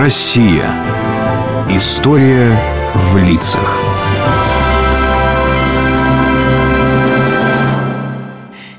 Россия. 0.00 0.64
История 1.68 2.58
в 2.94 3.18
лицах. 3.18 3.78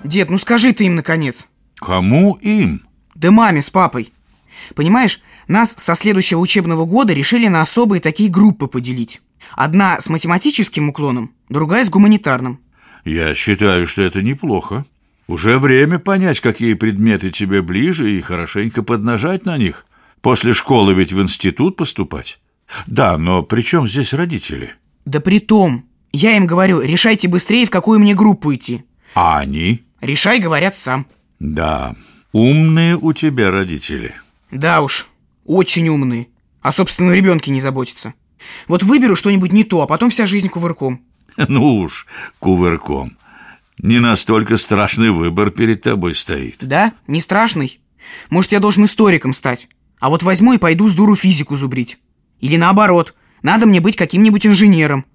Дед, 0.04 0.32
ну 0.32 0.40
скажи 0.40 0.74
ты 0.74 0.86
им 0.86 0.96
наконец. 0.96 1.48
Кому 1.78 2.40
им? 2.42 2.88
Да 3.14 3.30
маме 3.30 3.62
с 3.62 3.70
папой. 3.70 4.12
Понимаешь, 4.74 5.22
нас 5.48 5.74
со 5.74 5.94
следующего 5.94 6.40
учебного 6.40 6.86
года 6.86 7.14
решили 7.14 7.48
на 7.50 7.62
особые 7.62 8.02
такие 8.02 8.32
группы 8.32 8.66
поделить. 8.66 9.22
Одна 9.52 10.02
с 10.02 10.10
математическим 10.10 10.90
уклоном, 10.90 11.36
другая 11.50 11.86
с 11.86 11.92
гуманитарным. 11.92 12.60
Я 13.06 13.36
считаю, 13.36 13.86
что 13.86 14.02
это 14.02 14.24
неплохо. 14.24 14.86
Уже 15.28 15.60
время 15.60 16.00
понять, 16.00 16.40
какие 16.40 16.74
предметы 16.74 17.30
тебе 17.30 17.62
ближе, 17.62 18.12
и 18.12 18.22
хорошенько 18.22 18.82
поднажать 18.82 19.46
на 19.46 19.60
них. 19.60 19.86
После 20.22 20.54
школы 20.54 20.94
ведь 20.94 21.12
в 21.12 21.22
институт 21.22 21.76
поступать. 21.76 22.40
Да, 22.88 23.18
но 23.18 23.42
при 23.44 23.62
чем 23.62 23.88
здесь 23.88 24.14
родители? 24.14 24.76
Да 25.06 25.20
при 25.20 25.40
том, 25.40 25.86
я 26.14 26.38
им 26.38 26.46
говорю, 26.46 26.82
решайте 26.82 27.28
быстрее, 27.28 27.66
в 27.66 27.70
какую 27.70 28.00
мне 28.00 28.14
группу 28.14 28.54
идти. 28.54 28.84
А 29.16 29.40
они? 29.40 29.84
Решай, 30.00 30.40
говорят, 30.40 30.78
сам. 30.78 31.06
Да, 31.40 31.96
умные 32.32 32.96
у 32.98 33.14
тебя 33.14 33.50
родители. 33.52 34.14
Да 34.52 34.82
уж, 34.82 35.10
очень 35.46 35.90
умные. 35.90 36.28
О 36.62 36.72
собственном 36.72 37.14
ребенке 37.14 37.52
не 37.52 37.60
заботятся. 37.60 38.14
Вот 38.68 38.84
выберу 38.84 39.16
что-нибудь 39.16 39.52
не 39.52 39.64
то, 39.64 39.82
а 39.82 39.88
потом 39.88 40.10
вся 40.10 40.26
жизнь 40.26 40.50
кувырком. 40.50 41.02
Ну 41.48 41.78
уж, 41.78 42.08
кувырком. 42.40 43.18
Не 43.78 44.00
настолько 44.00 44.58
страшный 44.58 45.10
выбор 45.10 45.50
перед 45.50 45.82
тобой 45.82 46.14
стоит. 46.14 46.58
Да? 46.60 46.94
Не 47.08 47.20
страшный? 47.20 47.80
Может, 48.30 48.52
я 48.52 48.60
должен 48.60 48.86
историком 48.86 49.34
стать? 49.34 49.70
А 50.02 50.10
вот 50.10 50.24
возьму 50.24 50.54
и 50.54 50.58
пойду 50.58 50.90
с 50.90 50.96
дуру 50.96 51.16
физику 51.16 51.56
зубрить. 51.56 52.00
Или 52.40 52.58
наоборот, 52.58 53.14
надо 53.44 53.68
мне 53.68 53.80
быть 53.80 53.96
каким-нибудь 53.96 54.48
инженером. 54.48 55.06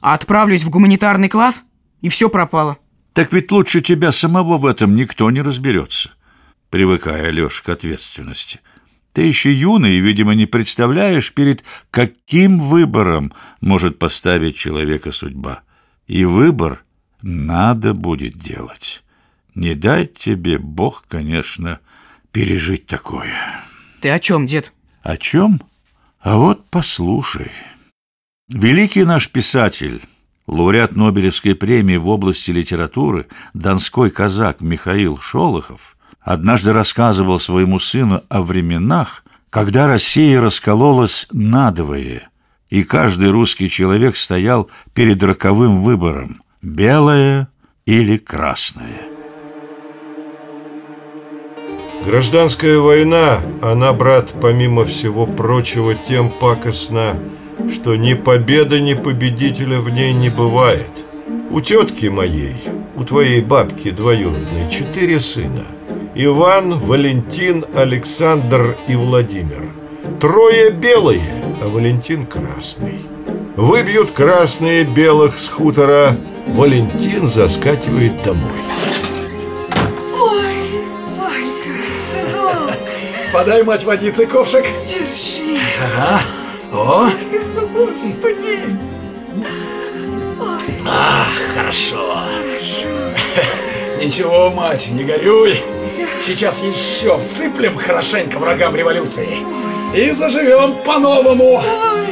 А 0.00 0.14
отправлюсь 0.14 0.64
в 0.64 0.68
гуманитарный 0.68 1.28
класс, 1.28 1.64
и 2.00 2.08
все 2.08 2.28
пропало. 2.28 2.76
Так 3.12 3.32
ведь 3.32 3.52
лучше 3.52 3.80
тебя 3.80 4.10
самого 4.10 4.58
в 4.58 4.66
этом 4.66 4.96
никто 4.96 5.30
не 5.30 5.40
разберется. 5.40 6.10
Привыкая, 6.70 7.30
Леша, 7.30 7.62
к 7.62 7.68
ответственности. 7.68 8.58
Ты 9.12 9.22
еще 9.22 9.52
юный 9.52 9.94
и, 9.94 10.00
видимо, 10.00 10.34
не 10.34 10.46
представляешь, 10.46 11.32
перед 11.32 11.62
каким 11.92 12.58
выбором 12.58 13.32
может 13.60 14.00
поставить 14.00 14.56
человека 14.56 15.12
судьба. 15.12 15.60
И 16.08 16.24
выбор 16.24 16.82
надо 17.20 17.94
будет 17.94 18.38
делать. 18.38 19.04
Не 19.54 19.74
дай 19.74 20.06
тебе 20.06 20.58
Бог, 20.58 21.04
конечно, 21.08 21.78
пережить 22.32 22.86
такое. 22.86 23.62
Ты 24.02 24.10
о 24.10 24.18
чем, 24.18 24.46
дед? 24.46 24.72
О 25.02 25.16
чем? 25.16 25.62
А 26.20 26.36
вот 26.36 26.64
послушай. 26.70 27.52
Великий 28.48 29.04
наш 29.04 29.28
писатель, 29.28 30.02
лауреат 30.48 30.96
Нобелевской 30.96 31.54
премии 31.54 31.96
в 31.96 32.08
области 32.08 32.50
литературы, 32.50 33.28
донской 33.54 34.10
казак 34.10 34.60
Михаил 34.60 35.18
Шолохов, 35.18 35.96
однажды 36.20 36.72
рассказывал 36.72 37.38
своему 37.38 37.78
сыну 37.78 38.22
о 38.28 38.42
временах, 38.42 39.24
когда 39.50 39.86
Россия 39.86 40.40
раскололась 40.40 41.28
надвое, 41.30 42.28
и 42.70 42.82
каждый 42.82 43.30
русский 43.30 43.68
человек 43.70 44.16
стоял 44.16 44.68
перед 44.94 45.22
роковым 45.22 45.80
выбором– 45.80 46.42
белое 46.60 47.48
или 47.86 48.16
красное. 48.16 49.11
Гражданская 52.04 52.78
война, 52.78 53.40
она, 53.60 53.92
брат, 53.92 54.34
помимо 54.40 54.84
всего 54.84 55.24
прочего, 55.24 55.94
тем 55.94 56.30
пакостна, 56.30 57.16
что 57.72 57.94
ни 57.94 58.14
победы, 58.14 58.80
ни 58.80 58.94
победителя 58.94 59.78
в 59.78 59.88
ней 59.88 60.12
не 60.12 60.28
бывает. 60.28 60.90
У 61.50 61.60
тетки 61.60 62.06
моей, 62.06 62.56
у 62.96 63.04
твоей 63.04 63.40
бабки 63.40 63.90
двоюродной, 63.90 64.68
четыре 64.70 65.20
сына. 65.20 65.64
Иван, 66.16 66.78
Валентин, 66.78 67.64
Александр 67.76 68.76
и 68.88 68.96
Владимир. 68.96 69.70
Трое 70.20 70.70
белые, 70.70 71.32
а 71.62 71.68
Валентин 71.68 72.26
красный. 72.26 72.98
Выбьют 73.54 74.10
красные 74.10 74.82
белых 74.84 75.38
с 75.38 75.48
хутора, 75.48 76.16
Валентин 76.48 77.28
заскакивает 77.28 78.12
домой. 78.24 78.60
Подай, 83.32 83.62
мать, 83.62 83.84
водицы 83.84 84.26
ковшик. 84.26 84.66
Держи. 84.84 85.58
Ага. 85.82 86.20
О. 86.70 87.08
Господи. 87.72 88.58
А, 90.86 91.24
хорошо. 91.54 92.24
Хорошо. 92.26 92.88
Ничего, 93.98 94.50
мать, 94.50 94.88
не 94.88 95.04
горюй. 95.04 95.62
Сейчас 96.20 96.62
еще 96.62 97.18
всыплем 97.18 97.78
хорошенько 97.78 98.38
врагам 98.38 98.76
революции. 98.76 99.38
И 99.94 100.10
заживем 100.10 100.74
по-новому. 100.84 101.54
Ой, 101.54 102.06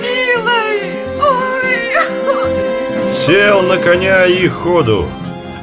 милый, 0.00 0.94
ой. 1.20 3.14
Сел 3.14 3.62
на 3.62 3.76
коня 3.76 4.26
и 4.26 4.48
ходу, 4.48 5.08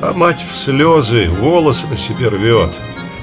а 0.02 0.14
мать 0.14 0.40
в 0.42 0.56
слезы 0.56 1.28
волосы 1.28 1.88
на 1.88 1.98
себе 1.98 2.30
рвет. 2.30 2.72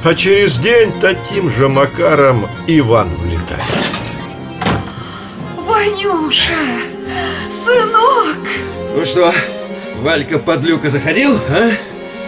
А 0.05 0.15
через 0.15 0.59
день 0.59 0.93
таким 1.01 1.51
же 1.51 1.69
макаром 1.69 2.49
Иван 2.67 3.15
влетает. 3.17 3.63
Ванюша, 5.57 6.53
сынок. 7.51 8.39
Ну 8.95 9.05
что, 9.05 9.33
Валька 10.01 10.39
под 10.39 10.65
люка 10.65 10.89
заходил, 10.89 11.37
а? 11.49 11.73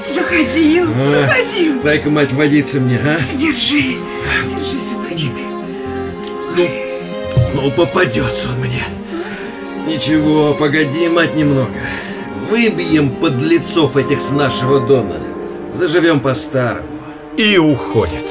Заходил, 0.05 0.89
А, 0.95 1.11
заходил. 1.11 1.83
Дай-ка, 1.83 2.11
мать, 2.11 2.33
водиться 2.33 2.81
мне, 2.81 2.99
а? 2.99 3.19
Держи, 3.35 3.97
держи, 4.47 4.79
сыночек. 4.79 5.33
Ну, 6.57 6.69
ну, 7.55 7.71
попадется 7.71 8.49
он 8.49 8.67
мне. 8.67 8.83
Ничего, 9.87 10.55
погоди, 10.55 11.09
мать, 11.09 11.37
немного. 11.37 11.69
Выбьем 12.51 13.11
подлецов 13.11 13.97
этих 13.97 14.21
с 14.21 14.31
нашего 14.31 14.81
дома. 14.81 15.17
Заживем 15.73 16.21
по-старому. 16.21 17.00
И 17.37 17.57
уходит. 17.57 18.25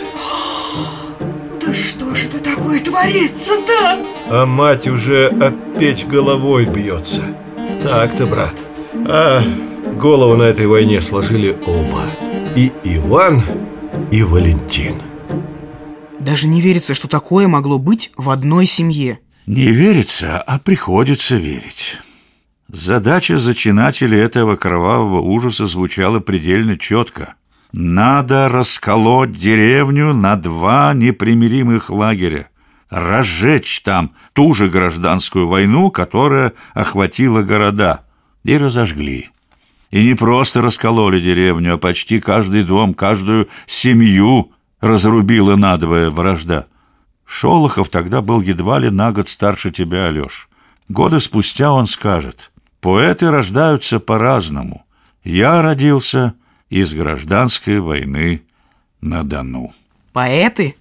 Да 1.61 1.73
что 1.73 2.15
же 2.15 2.27
это 2.27 2.39
такое 2.39 2.79
творится-то? 2.79 4.05
А 4.29 4.45
мать 4.45 4.87
уже 4.87 5.27
об 5.27 5.77
печь 5.77 6.05
головой 6.05 6.65
бьется. 6.65 7.23
Так-то, 7.83 8.25
брат. 8.25 8.55
А 8.93 9.41
голову 9.99 10.35
на 10.35 10.43
этой 10.43 10.67
войне 10.67 11.01
сложили 11.01 11.57
оба. 11.65 12.03
И 12.55 12.71
Иван, 12.83 13.43
и 14.11 14.23
Валентин. 14.23 15.01
Даже 16.19 16.47
не 16.47 16.61
верится, 16.61 16.93
что 16.93 17.07
такое 17.07 17.47
могло 17.47 17.79
быть 17.79 18.11
в 18.17 18.29
одной 18.29 18.65
семье. 18.65 19.19
Не 19.45 19.71
верится, 19.71 20.39
а 20.41 20.59
приходится 20.59 21.35
верить. 21.35 21.97
Задача 22.67 23.39
зачинателей 23.39 24.19
этого 24.19 24.55
кровавого 24.55 25.21
ужаса 25.21 25.65
звучала 25.65 26.19
предельно 26.19 26.77
четко. 26.77 27.35
Надо 27.71 28.47
расколоть 28.47 29.31
деревню 29.31 30.13
на 30.13 30.35
два 30.35 30.93
непримиримых 30.93 31.91
лагеря, 31.91 32.49
разжечь 32.89 33.81
там 33.81 34.15
ту 34.33 34.55
же 34.55 34.69
гражданскую 34.69 35.47
войну, 35.47 35.91
которая 35.91 36.53
охватила 36.73 37.43
города, 37.43 38.05
и 38.43 38.57
разожгли. 38.57 39.29
И 39.91 40.03
не 40.03 40.15
просто 40.15 40.61
раскололи 40.61 41.19
деревню, 41.19 41.75
а 41.75 41.77
почти 41.77 42.19
каждый 42.19 42.63
дом, 42.63 42.95
каждую 42.95 43.49
семью 43.67 44.51
разрубила 44.81 45.55
надвое 45.55 46.09
вражда. 46.09 46.65
Шолохов 47.25 47.89
тогда 47.89 48.21
был 48.21 48.41
едва 48.41 48.79
ли 48.79 48.89
на 48.89 49.11
год 49.11 49.27
старше 49.27 49.69
тебя, 49.69 50.07
Алеш. 50.07 50.49
Годы 50.87 51.19
спустя 51.19 51.71
он 51.71 51.85
скажет, 51.85 52.51
поэты 52.81 53.29
рождаются 53.29 53.99
по-разному. 53.99 54.85
Я 55.23 55.61
родился 55.61 56.33
из 56.69 56.93
гражданской 56.93 57.79
войны 57.79 58.43
на 59.01 59.23
Дону. 59.23 59.73
Поэты? 60.13 60.75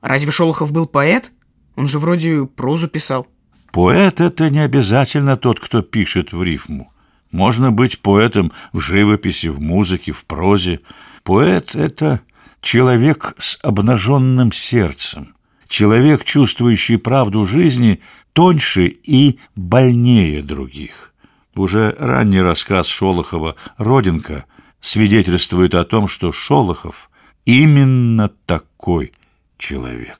Разве 0.00 0.30
Шолохов 0.32 0.72
был 0.72 0.86
поэт? 0.86 1.32
Он 1.76 1.86
же 1.86 1.98
вроде 1.98 2.46
прозу 2.46 2.88
писал. 2.88 3.26
Поэт— 3.70 4.20
это 4.20 4.50
не 4.50 4.60
обязательно 4.60 5.36
тот, 5.36 5.58
кто 5.58 5.82
пишет 5.82 6.32
в 6.32 6.42
рифму. 6.42 6.92
Можно 7.30 7.72
быть 7.72 8.00
поэтом 8.00 8.52
в 8.72 8.80
живописи, 8.80 9.46
в 9.46 9.60
музыке, 9.60 10.12
в 10.12 10.26
прозе. 10.26 10.80
Поэт— 11.22 11.70
это 11.74 12.20
человек 12.60 13.34
с 13.38 13.58
обнаженным 13.62 14.52
сердцем, 14.52 15.34
человек, 15.68 16.24
чувствующий 16.24 16.98
правду 16.98 17.46
жизни 17.46 18.00
тоньше 18.34 18.86
и 18.86 19.38
больнее 19.56 20.42
других. 20.42 21.14
Уже 21.54 21.96
ранний 21.98 22.40
рассказ 22.40 22.86
Шолохова 22.86 23.56
«Родинка» 23.78 24.44
свидетельствует 24.82 25.74
о 25.74 25.84
том, 25.84 26.06
что 26.06 26.32
Шолохов 26.32 27.08
именно 27.46 28.30
такой 28.44 29.12
человек. 29.56 30.18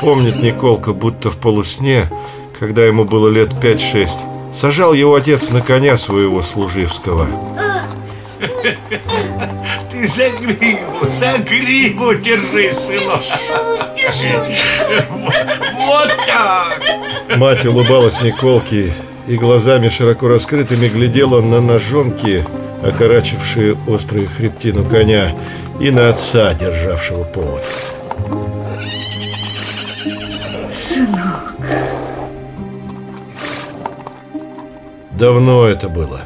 Помнит 0.00 0.36
Николка, 0.36 0.92
будто 0.92 1.30
в 1.30 1.38
полусне, 1.38 2.10
когда 2.58 2.84
ему 2.84 3.04
было 3.04 3.28
лет 3.28 3.52
5-6, 3.52 4.54
сажал 4.54 4.92
его 4.92 5.14
отец 5.14 5.50
на 5.50 5.62
коня 5.62 5.96
своего 5.96 6.42
служивского. 6.42 7.28
Ты 9.90 10.08
за 10.08 10.30
гриву, 10.40 11.06
за 11.18 11.38
гриву 11.38 12.14
держи, 12.14 12.72
сынок. 12.74 13.22
Вот 15.76 16.08
так. 16.26 16.82
Мать 17.36 17.64
улыбалась 17.66 18.20
Николке 18.22 18.94
и 19.30 19.36
глазами 19.36 19.88
широко 19.88 20.26
раскрытыми 20.26 20.88
глядела 20.88 21.40
на 21.40 21.60
ножонки, 21.60 22.44
окорачившие 22.82 23.78
острую 23.86 24.26
хребтину 24.26 24.84
коня, 24.84 25.36
и 25.78 25.92
на 25.92 26.08
отца, 26.08 26.52
державшего 26.52 27.22
повод. 27.22 27.62
Сынок, 30.68 31.54
Давно 35.12 35.66
это 35.66 35.88
было. 35.88 36.22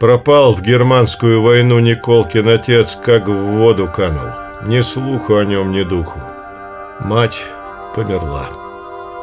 Пропал 0.00 0.54
в 0.54 0.62
германскую 0.62 1.42
войну 1.42 1.78
Николкин 1.78 2.48
отец, 2.48 2.98
как 3.04 3.28
в 3.28 3.34
воду 3.34 3.86
канул. 3.94 4.30
Ни 4.66 4.80
слуху 4.80 5.36
о 5.36 5.44
нем, 5.44 5.72
ни 5.72 5.82
духу. 5.82 6.20
Мать 7.00 7.42
померла. 7.94 8.63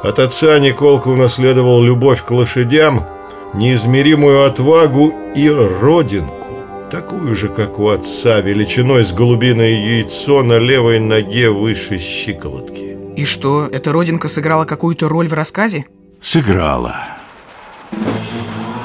От 0.03 0.17
отца 0.17 0.57
Николка 0.57 1.09
унаследовал 1.09 1.83
любовь 1.83 2.23
к 2.23 2.31
лошадям, 2.31 3.05
неизмеримую 3.53 4.45
отвагу 4.45 5.13
и 5.35 5.47
родинку, 5.47 6.47
такую 6.89 7.35
же, 7.35 7.49
как 7.49 7.77
у 7.77 7.89
отца, 7.89 8.41
величиной 8.41 9.05
с 9.05 9.13
голубиное 9.13 9.69
яйцо 9.69 10.41
на 10.41 10.57
левой 10.57 10.99
ноге 10.99 11.51
выше 11.51 11.99
щиколотки. 11.99 12.97
И 13.15 13.25
что, 13.25 13.67
эта 13.67 13.93
родинка 13.93 14.27
сыграла 14.27 14.65
какую-то 14.65 15.07
роль 15.07 15.27
в 15.27 15.33
рассказе? 15.33 15.85
Сыграла. 16.19 16.95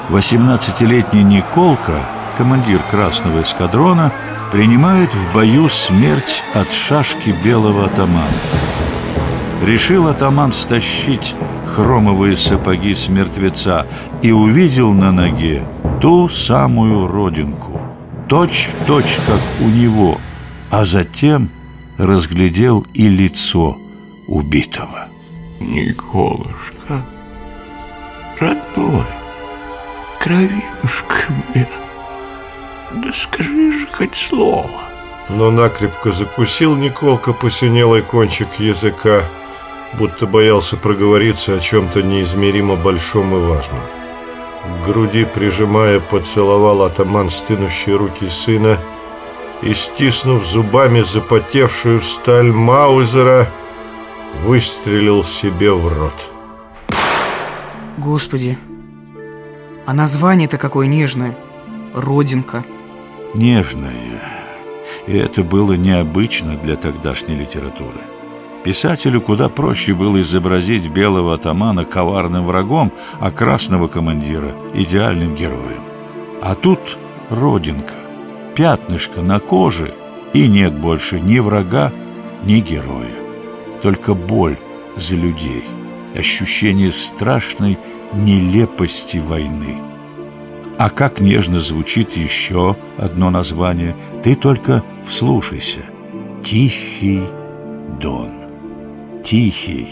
18-летний 0.09 1.23
Николка, 1.23 2.07
командир 2.37 2.79
Красного 2.91 3.41
эскадрона, 3.41 4.13
принимает 4.51 5.09
в 5.13 5.33
бою 5.33 5.67
смерть 5.67 6.43
от 6.53 6.71
шашки 6.71 7.35
белого 7.43 7.85
атамана. 7.85 8.27
Решил 9.67 10.07
атаман 10.07 10.53
стащить 10.53 11.35
хромовые 11.75 12.37
сапоги 12.37 12.95
с 12.95 13.09
мертвеца 13.09 13.85
и 14.21 14.31
увидел 14.31 14.93
на 14.93 15.11
ноге 15.11 15.67
ту 16.01 16.29
самую 16.29 17.05
родинку, 17.05 17.81
точь-в-точь, 18.29 19.17
как 19.27 19.41
у 19.59 19.67
него, 19.67 20.19
а 20.71 20.85
затем 20.85 21.49
разглядел 21.97 22.87
и 22.93 23.09
лицо 23.09 23.77
убитого. 24.27 25.09
Николушка, 25.59 27.05
родной, 28.39 29.03
кровинушка 30.17 31.33
моя, 31.53 31.67
да 33.03 33.11
скажи 33.11 33.79
же 33.79 33.87
хоть 33.87 34.15
слово. 34.15 34.83
Но 35.27 35.51
накрепко 35.51 36.13
закусил 36.13 36.77
Николка 36.77 37.33
посинелый 37.33 38.01
кончик 38.01 38.47
языка, 38.59 39.23
будто 39.93 40.25
боялся 40.25 40.77
проговориться 40.77 41.55
о 41.55 41.59
чем-то 41.59 42.01
неизмеримо 42.01 42.75
большом 42.75 43.35
и 43.35 43.39
важном. 43.39 43.79
К 44.63 44.85
груди 44.87 45.25
прижимая, 45.25 45.99
поцеловал 45.99 46.83
атаман 46.83 47.29
стынущие 47.29 47.95
руки 47.95 48.27
сына 48.29 48.77
и, 49.61 49.73
стиснув 49.73 50.45
зубами 50.45 51.01
запотевшую 51.01 52.01
сталь 52.01 52.51
Маузера, 52.51 53.47
выстрелил 54.43 55.23
себе 55.23 55.71
в 55.71 55.87
рот. 55.87 56.13
Господи, 57.97 58.57
а 59.85 59.93
название-то 59.93 60.57
какое 60.57 60.85
нежное. 60.87 61.37
Родинка. 61.95 62.63
нежное. 63.33 64.21
И 65.07 65.17
это 65.17 65.41
было 65.43 65.73
необычно 65.73 66.57
для 66.57 66.75
тогдашней 66.75 67.35
литературы. 67.35 67.99
Писателю 68.67 69.21
куда 69.21 69.47
проще 69.47 69.93
было 69.93 70.19
изобразить 70.19 70.89
белого 70.89 71.35
атамана 71.35 71.85
коварным 71.85 72.43
врагом, 72.43 72.91
а 73.17 73.31
красного 73.31 73.87
командира– 73.87 74.51
идеальным 74.73 75.37
героем. 75.37 75.83
А 76.41 76.53
тут 76.53 76.97
родинка, 77.29 77.93
пятнышко 78.55 79.21
на 79.21 79.39
коже, 79.39 79.93
и 80.33 80.49
нет 80.49 80.77
больше 80.77 81.21
ни 81.21 81.39
врага, 81.39 81.93
ни 82.43 82.59
героя. 82.59 83.15
Только 83.81 84.13
боль 84.13 84.57
за 84.97 85.15
людей, 85.15 85.63
ощущение 86.13 86.91
страшной 86.91 87.79
нелепости 88.11 89.15
войны. 89.15 89.77
А 90.77 90.89
как 90.89 91.21
нежно 91.21 91.61
звучит 91.61 92.17
еще 92.17 92.75
одно 92.97 93.29
название, 93.29 93.95
ты 94.25 94.35
только 94.35 94.83
вслушайся. 95.07 95.85
Тихий 96.43 97.23
Дон. 98.01 98.46
Тихий. 99.29 99.87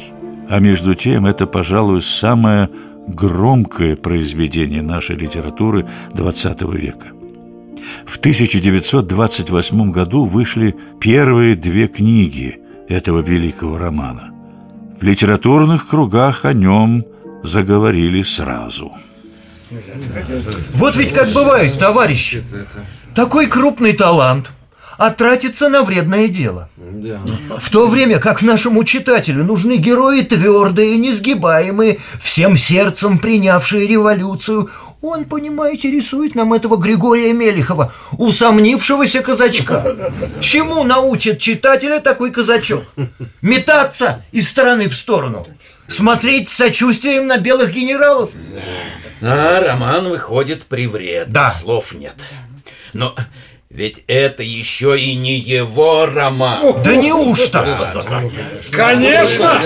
А 0.49 0.59
между 0.59 0.95
тем 0.95 1.25
это, 1.25 1.45
пожалуй, 1.45 2.01
самое 2.01 2.69
громкое 3.05 3.97
произведение 3.97 4.81
нашей 4.81 5.17
литературы 5.17 5.85
XX 6.13 6.77
века. 6.77 7.07
В 8.05 8.15
1928 8.17 9.91
году 9.91 10.23
вышли 10.23 10.73
первые 11.01 11.55
две 11.55 11.89
книги 11.89 12.59
этого 12.87 13.19
великого 13.19 13.77
романа. 13.77 14.31
В 15.01 15.03
литературных 15.03 15.89
кругах 15.89 16.45
о 16.45 16.53
нем 16.53 17.03
заговорили 17.43 18.21
сразу– 18.21 18.93
Вот 20.75 20.95
ведь 20.95 21.11
как 21.11 21.33
бывает, 21.33 21.77
товарищи. 21.77 22.41
Такой 23.13 23.47
крупный 23.47 23.93
талант, 23.93 24.51
а 24.97 25.12
тратится 25.12 25.69
на 25.69 25.83
вредное 25.83 26.27
дело. 26.27 26.69
В 26.77 27.69
то 27.69 27.88
время 27.88 28.19
как 28.19 28.42
нашему 28.42 28.83
читателю 28.83 29.44
нужны 29.44 29.77
герои 29.77 30.21
твердые, 30.21 30.97
несгибаемые, 30.97 32.00
всем 32.21 32.57
сердцем 32.57 33.19
принявшие 33.19 33.88
революцию, 33.88 34.69
он, 35.01 35.25
понимаете, 35.25 35.92
рисует 35.92 36.33
нам 36.36 36.53
этого 36.53 36.77
Григория 36.77 37.31
Мелехова, 37.33 37.94
усомнившегося 38.13 39.21
казачка. 39.21 39.95
Чему 40.39 40.83
научит 40.83 41.39
читателя 41.39 42.00
такой 42.00 42.31
казачок? 42.31 42.86
Метаться 43.41 44.24
из 44.31 44.50
стороны 44.50 44.89
в 44.89 44.96
сторону. 44.96 45.46
Смотреть 45.88 46.50
с 46.50 46.53
сочувствием 46.53 47.27
на 47.27 47.38
белых 47.38 47.72
генералов. 47.72 48.31
А, 49.22 49.62
роман 49.62 50.10
выходит 50.10 50.65
привредный, 50.65 51.31
Да. 51.31 51.51
слов 51.51 51.93
нет. 51.93 52.15
Но 52.93 53.15
ведь 53.75 54.05
это 54.08 54.41
еще 54.41 54.98
и 54.98 55.15
не 55.15 55.38
его 55.38 56.05
роман. 56.05 56.82
Да 56.82 56.96
неужто? 56.96 57.77
Конечно! 58.72 59.60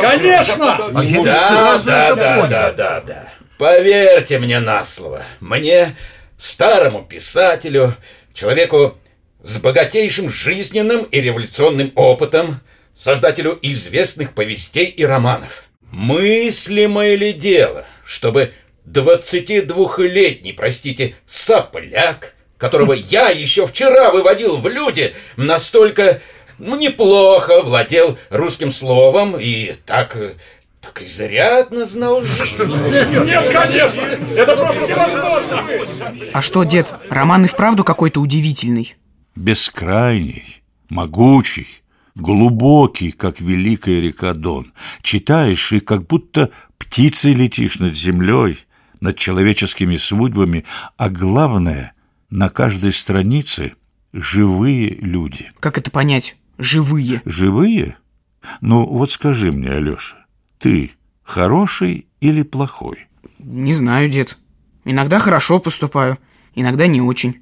Конечно! 0.00 0.76
А 0.94 1.02
я 1.02 1.24
Да, 1.24 1.48
сразу 1.48 1.86
да, 1.86 2.06
это 2.06 2.16
да, 2.16 2.34
понял. 2.36 2.50
да, 2.50 2.70
да, 2.70 3.00
да. 3.00 3.28
Поверьте 3.58 4.38
мне 4.38 4.60
на 4.60 4.84
слово. 4.84 5.24
Мне, 5.40 5.96
старому 6.38 7.02
писателю, 7.02 7.96
человеку 8.32 8.96
с 9.42 9.56
богатейшим 9.56 10.28
жизненным 10.28 11.02
и 11.02 11.20
революционным 11.20 11.90
опытом, 11.96 12.60
создателю 12.96 13.58
известных 13.62 14.32
повестей 14.32 14.86
и 14.86 15.04
романов. 15.04 15.64
Мыслимое 15.90 17.16
ли 17.16 17.32
дело, 17.32 17.84
чтобы 18.04 18.52
22-летний, 18.86 20.52
простите, 20.52 21.16
сопляк, 21.26 22.33
которого 22.64 22.94
я 22.94 23.28
еще 23.28 23.66
вчера 23.66 24.10
выводил 24.10 24.56
в 24.56 24.66
люди, 24.68 25.14
настолько 25.36 26.20
ну, 26.58 26.76
неплохо 26.76 27.60
владел 27.62 28.18
русским 28.30 28.70
словом 28.70 29.36
и 29.38 29.74
так, 29.84 30.16
так 30.80 31.02
изрядно 31.02 31.84
знал 31.84 32.22
жизнь. 32.22 32.74
Нет, 33.24 33.52
конечно! 33.52 34.00
Это 34.34 34.56
просто 34.56 34.86
невозможно! 34.86 35.64
А 36.32 36.40
что, 36.40 36.64
дед, 36.64 36.86
роман 37.10 37.44
и 37.44 37.48
вправду 37.48 37.84
какой-то 37.84 38.20
удивительный? 38.20 38.96
бескрайний, 39.36 40.62
могучий, 40.88 41.66
глубокий, 42.14 43.10
как 43.10 43.40
великая 43.40 44.00
река 44.00 44.32
Дон. 44.32 44.72
Читаешь 45.02 45.72
и 45.72 45.80
как 45.80 46.06
будто 46.06 46.50
птицей 46.78 47.32
летишь 47.32 47.78
над 47.78 47.96
землей, 47.96 48.58
над 49.00 49.18
человеческими 49.18 49.96
судьбами, 49.96 50.64
а 50.96 51.08
главное, 51.08 51.93
на 52.34 52.48
каждой 52.48 52.92
странице 52.92 53.74
живые 54.12 54.96
люди. 54.96 55.52
Как 55.60 55.78
это 55.78 55.92
понять? 55.92 56.36
Живые. 56.58 57.22
Живые? 57.24 57.96
Ну, 58.60 58.84
вот 58.84 59.12
скажи 59.12 59.52
мне, 59.52 59.70
Алеша, 59.70 60.26
ты 60.58 60.90
хороший 61.22 62.08
или 62.20 62.42
плохой? 62.42 63.06
Не 63.38 63.72
знаю, 63.72 64.08
дед. 64.08 64.36
Иногда 64.84 65.20
хорошо 65.20 65.60
поступаю, 65.60 66.18
иногда 66.56 66.88
не 66.88 67.00
очень. 67.00 67.36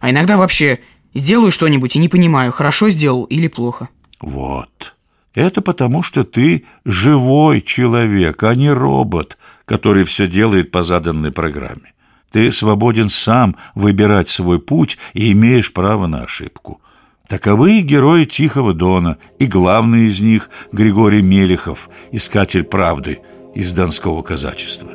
А 0.00 0.08
иногда 0.08 0.38
вообще 0.38 0.80
сделаю 1.12 1.52
что-нибудь 1.52 1.96
и 1.96 1.98
не 1.98 2.08
понимаю, 2.08 2.50
хорошо 2.50 2.88
сделал 2.88 3.24
или 3.24 3.46
плохо. 3.46 3.90
Вот. 4.22 4.96
Это 5.34 5.60
потому, 5.60 6.02
что 6.02 6.24
ты 6.24 6.64
живой 6.86 7.60
человек, 7.60 8.42
а 8.42 8.54
не 8.54 8.70
робот, 8.70 9.36
который 9.66 10.04
все 10.04 10.26
делает 10.26 10.70
по 10.70 10.80
заданной 10.80 11.30
программе. 11.30 11.92
Ты 12.30 12.52
свободен 12.52 13.08
сам 13.08 13.56
выбирать 13.74 14.28
свой 14.28 14.60
путь 14.60 14.98
и 15.14 15.32
имеешь 15.32 15.72
право 15.72 16.06
на 16.06 16.22
ошибку. 16.22 16.80
Таковы 17.26 17.80
герои 17.80 18.24
Тихого 18.24 18.74
Дона, 18.74 19.16
и 19.38 19.46
главный 19.46 20.06
из 20.06 20.20
них– 20.20 20.50
Григорий 20.72 21.22
Мелехов, 21.22 21.88
искатель 22.10 22.64
правды 22.64 23.20
из 23.54 23.72
Донского 23.72 24.22
казачества. 24.22 24.90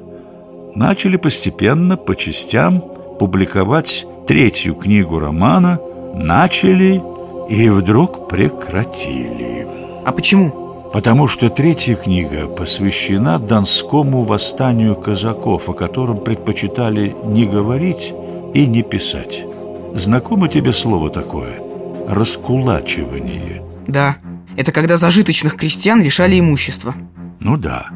Начали 0.76 1.16
постепенно, 1.16 1.96
по 1.96 2.16
частям, 2.16 2.84
публиковать 3.20 4.06
третью 4.28 4.76
книгу 4.76 5.20
романа, 5.20 5.80
начали 6.14 7.02
и 7.50 7.70
вдруг 7.70 8.28
прекратили. 8.28 9.68
А 10.06 10.12
почему? 10.12 10.65
Потому 10.94 11.28
что 11.28 11.50
третья 11.50 11.96
книга 11.96 12.48
посвящена 12.48 13.38
Донскому 13.38 14.24
восстанию 14.24 14.96
казаков, 14.96 15.70
о 15.70 15.74
котором 15.74 16.20
предпочитали 16.20 17.16
не 17.24 17.46
говорить 17.46 18.14
и 18.54 18.66
не 18.66 18.82
писать. 18.82 19.46
Знакомо 19.94 20.48
тебе 20.48 20.72
слово 20.74 21.10
такое? 21.10 21.60
Раскулачивание. 22.08 23.62
Да, 23.88 24.18
это 24.56 24.72
когда 24.72 24.98
зажиточных 24.98 25.56
крестьян 25.56 26.02
лишали 26.02 26.40
имущества. 26.40 26.96
Ну 27.40 27.58
да. 27.58 27.88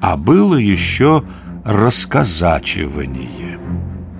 А 0.00 0.16
было 0.16 0.56
еще 0.56 1.24
расказачивание. 1.64 3.58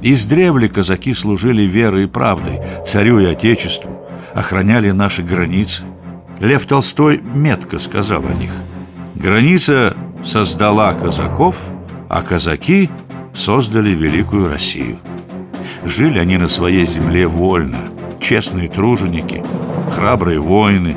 Издревле 0.02 0.68
казаки 0.68 1.14
служили 1.14 1.62
верой 1.62 2.04
и 2.04 2.06
правдой, 2.06 2.60
царю 2.86 3.18
и 3.20 3.24
отечеству, 3.24 3.90
охраняли 4.34 4.90
наши 4.90 5.22
границы– 5.22 5.84
Лев 6.40 6.66
Толстой 6.66 7.20
метко 7.22 7.78
сказал 7.78 8.22
о 8.28 8.34
них. 8.34 8.52
Граница 9.14 9.96
создала 10.22 10.92
казаков, 10.92 11.70
а 12.08 12.22
казаки 12.22 12.90
создали 13.32 13.90
великую 13.90 14.48
Россию. 14.48 14.98
Жили 15.84 16.18
они 16.18 16.36
на 16.36 16.48
своей 16.48 16.84
земле 16.84 17.26
вольно, 17.26 17.78
честные 18.20 18.68
труженики, 18.68 19.42
храбрые 19.94 20.40
воины. 20.40 20.96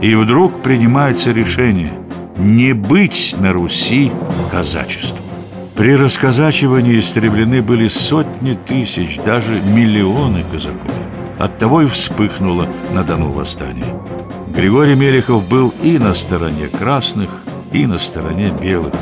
И 0.00 0.14
вдруг 0.14 0.62
принимается 0.62 1.32
решение 1.32 1.90
не 2.38 2.72
быть 2.72 3.34
на 3.40 3.52
Руси 3.52 4.12
казачеством. 4.50 5.24
При 5.74 5.96
расказачивании 5.96 6.98
истреблены 6.98 7.62
были 7.62 7.88
сотни 7.88 8.54
тысяч, 8.54 9.18
даже 9.24 9.60
миллионы 9.60 10.44
казаков. 10.50 10.92
Оттого 11.38 11.82
и 11.82 11.86
вспыхнуло 11.86 12.66
на 12.92 13.02
Дону 13.02 13.30
восстание. 13.30 13.94
Григорий 14.58 14.96
Мелехов 14.96 15.48
был 15.48 15.72
и 15.84 16.00
на 16.00 16.14
стороне 16.14 16.66
красных, 16.66 17.30
и 17.72 17.86
на 17.86 17.96
стороне 17.96 18.50
белых. 18.50 18.92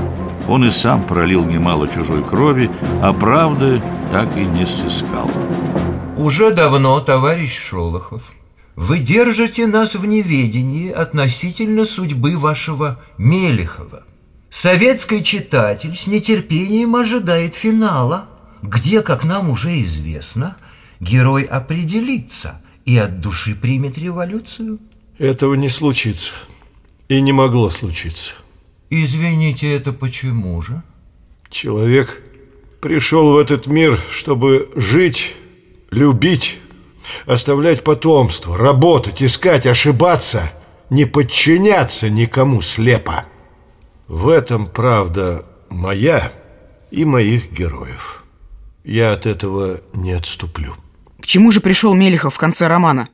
Он 0.48 0.66
и 0.66 0.70
сам 0.70 1.02
пролил 1.02 1.46
немало 1.46 1.88
чужой 1.88 2.22
крови, 2.22 2.70
а 3.00 3.14
правды 3.14 3.80
так 4.12 4.36
и 4.36 4.44
не 4.44 4.66
сыскал. 4.66 5.30
Уже 6.18 6.50
давно, 6.50 7.00
товарищ 7.00 7.58
Шолохов, 7.58 8.34
вы 8.74 8.98
держите 8.98 9.66
нас 9.66 9.94
в 9.94 10.04
неведении 10.04 10.90
относительно 10.90 11.86
судьбы 11.86 12.36
вашего 12.36 13.00
Мелехова. 13.16 14.04
Советский 14.50 15.24
читатель 15.24 15.96
с 15.96 16.06
нетерпением 16.06 16.94
ожидает 16.96 17.54
финала, 17.54 18.28
где, 18.60 19.00
как 19.00 19.24
нам 19.24 19.48
уже 19.48 19.80
известно, 19.80 20.58
герой 21.00 21.44
определится 21.44 22.60
и 22.84 22.98
от 22.98 23.22
души 23.22 23.54
примет 23.54 23.96
революцию. 23.96 24.80
Этого 25.18 25.54
не 25.54 25.68
случится. 25.68 26.32
И 27.08 27.20
не 27.20 27.32
могло 27.32 27.70
случиться. 27.70 28.34
Извините, 28.90 29.74
это 29.74 29.92
почему 29.92 30.60
же? 30.60 30.82
Человек 31.50 32.22
пришел 32.80 33.32
в 33.32 33.36
этот 33.38 33.66
мир, 33.66 34.00
чтобы 34.12 34.68
жить, 34.74 35.34
любить, 35.90 36.58
оставлять 37.26 37.82
потомство, 37.84 38.56
работать, 38.56 39.22
искать, 39.22 39.66
ошибаться, 39.66 40.52
не 40.90 41.04
подчиняться 41.04 42.10
никому 42.10 42.60
слепо. 42.62 43.26
В 44.08 44.28
этом 44.28 44.66
правда 44.66 45.44
моя 45.68 46.32
и 46.90 47.04
моих 47.04 47.50
героев. 47.50 48.24
Я 48.84 49.12
от 49.12 49.26
этого 49.26 49.80
не 49.92 50.12
отступлю. 50.12 50.74
К 51.20 51.26
чему 51.26 51.50
же 51.50 51.60
пришел 51.60 51.94
Мелехов 51.94 52.34
в 52.34 52.38
конце 52.38 52.68
романа? 52.68 53.08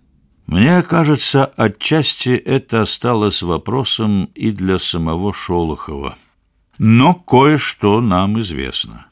Мне 0.53 0.83
кажется, 0.83 1.47
отчасти 1.57 2.37
это 2.37 2.83
осталось 2.83 3.41
вопросом 3.41 4.29
и 4.35 4.51
для 4.51 4.79
самого 4.79 5.33
Шолохова. 5.33 6.17
Но 6.77 7.15
кое-что 7.15 8.03
нам 8.03 8.39
известно. 8.39 9.07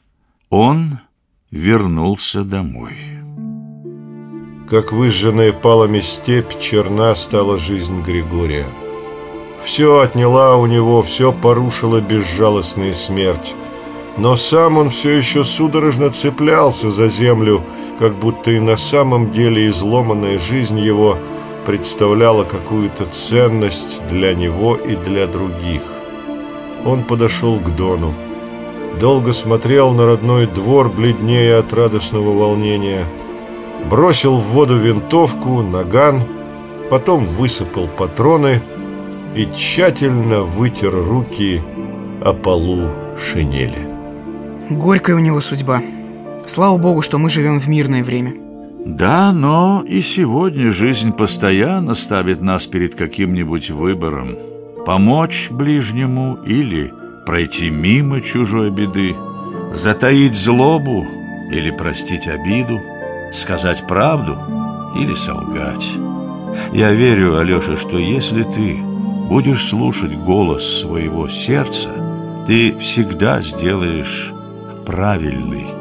Он 0.51 0.99
вернулся 1.49 2.43
домой. 2.43 2.95
Как 4.69 4.91
выжженная 4.91 5.51
палами 5.51 6.01
степь, 6.01 6.59
черна 6.59 7.15
стала 7.15 7.57
жизнь 7.57 8.03
Григория. 8.03 8.67
Все 9.63 10.01
отняла 10.01 10.57
у 10.57 10.67
него, 10.67 11.01
все 11.01 11.31
порушила 11.33 12.01
безжалостная 12.01 12.93
смерть. 12.93 13.55
Но 14.15 14.35
сам 14.35 14.77
он 14.77 14.91
все 14.91 15.17
еще 15.17 15.43
судорожно 15.43 16.11
цеплялся 16.11 16.91
за 16.91 17.07
землю, 17.09 17.63
как 18.01 18.15
будто 18.15 18.49
и 18.49 18.59
на 18.59 18.77
самом 18.77 19.31
деле 19.31 19.69
изломанная 19.69 20.39
жизнь 20.39 20.79
его 20.79 21.19
представляла 21.67 22.43
какую-то 22.43 23.05
ценность 23.05 24.01
для 24.09 24.33
него 24.33 24.75
и 24.75 24.95
для 24.95 25.27
других. 25.27 25.83
Он 26.83 27.03
подошел 27.03 27.59
к 27.59 27.75
Дону. 27.75 28.11
Долго 28.99 29.33
смотрел 29.33 29.91
на 29.91 30.07
родной 30.07 30.47
двор, 30.47 30.89
бледнее 30.89 31.57
от 31.57 31.73
радостного 31.73 32.35
волнения. 32.35 33.05
Бросил 33.87 34.37
в 34.37 34.45
воду 34.45 34.77
винтовку, 34.77 35.61
наган, 35.61 36.23
потом 36.89 37.27
высыпал 37.27 37.87
патроны 37.87 38.63
и 39.35 39.47
тщательно 39.55 40.41
вытер 40.41 40.91
руки 40.91 41.61
о 42.19 42.33
полу 42.33 42.89
шинели. 43.15 43.87
Горькая 44.71 45.15
у 45.15 45.19
него 45.19 45.39
судьба. 45.39 45.83
Слава 46.45 46.77
богу, 46.77 47.01
что 47.01 47.17
мы 47.17 47.29
живем 47.29 47.59
в 47.59 47.67
мирное 47.67 48.03
время. 48.03 48.33
Да, 48.85 49.31
но 49.31 49.83
и 49.87 50.01
сегодня 50.01 50.71
жизнь 50.71 51.11
постоянно 51.11 51.93
ставит 51.93 52.41
нас 52.41 52.65
перед 52.65 52.95
каким-нибудь 52.95 53.69
выбором. 53.69 54.37
Помочь 54.85 55.49
ближнему 55.51 56.39
или 56.45 56.91
пройти 57.25 57.69
мимо 57.69 58.21
чужой 58.21 58.71
беды, 58.71 59.15
затаить 59.71 60.33
злобу 60.33 61.05
или 61.51 61.69
простить 61.69 62.27
обиду, 62.27 62.79
сказать 63.31 63.85
правду 63.87 64.37
или 64.97 65.13
солгать. 65.13 65.87
Я 66.73 66.91
верю, 66.91 67.37
Алеша, 67.37 67.77
что 67.77 67.99
если 67.99 68.41
ты 68.41 68.75
будешь 69.29 69.63
слушать 69.69 70.17
голос 70.17 70.79
своего 70.81 71.27
сердца, 71.27 71.89
ты 72.47 72.75
всегда 72.77 73.41
сделаешь 73.41 74.33
правильный 74.85 75.80